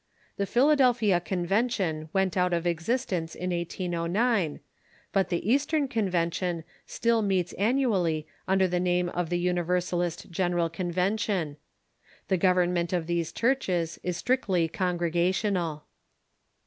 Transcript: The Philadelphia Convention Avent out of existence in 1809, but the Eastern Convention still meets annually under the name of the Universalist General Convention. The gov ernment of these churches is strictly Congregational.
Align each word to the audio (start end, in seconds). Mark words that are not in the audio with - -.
The 0.37 0.47
Philadelphia 0.47 1.19
Convention 1.19 2.09
Avent 2.11 2.35
out 2.35 2.53
of 2.53 2.65
existence 2.65 3.35
in 3.35 3.51
1809, 3.51 4.59
but 5.13 5.29
the 5.29 5.47
Eastern 5.47 5.87
Convention 5.87 6.63
still 6.87 7.21
meets 7.21 7.53
annually 7.53 8.25
under 8.47 8.67
the 8.67 8.79
name 8.79 9.09
of 9.09 9.29
the 9.29 9.37
Universalist 9.37 10.31
General 10.31 10.69
Convention. 10.71 11.55
The 12.29 12.39
gov 12.39 12.65
ernment 12.69 12.93
of 12.93 13.05
these 13.05 13.31
churches 13.31 13.99
is 14.01 14.17
strictly 14.17 14.67
Congregational. 14.67 15.83